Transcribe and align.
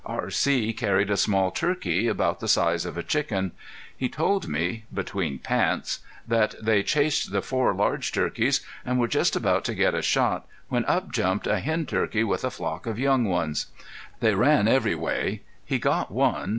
R.C. 0.03 0.73
carried 0.73 1.11
a 1.11 1.15
small 1.15 1.51
turkey, 1.51 2.07
about 2.07 2.39
the 2.39 2.47
size 2.47 2.87
of 2.87 2.97
a 2.97 3.03
chicken. 3.03 3.51
He 3.95 4.09
told 4.09 4.47
me, 4.47 4.85
between 4.91 5.37
pants, 5.37 5.99
that 6.27 6.55
they 6.59 6.81
chased 6.81 7.31
the 7.31 7.43
four 7.43 7.71
large 7.71 8.11
turkeys, 8.11 8.61
and 8.83 8.99
were 8.99 9.07
just 9.07 9.35
about 9.35 9.63
to 9.65 9.75
get 9.75 9.93
a 9.93 10.01
shot 10.01 10.47
when 10.69 10.85
up 10.85 11.11
jumped 11.11 11.45
a 11.45 11.59
hen 11.59 11.85
turkey 11.85 12.23
with 12.23 12.43
a 12.43 12.49
flock 12.49 12.87
of 12.87 12.97
young 12.97 13.25
ones. 13.25 13.67
They 14.21 14.33
ran 14.33 14.67
every 14.67 14.95
way. 14.95 15.43
He 15.63 15.77
got 15.77 16.09
one. 16.09 16.49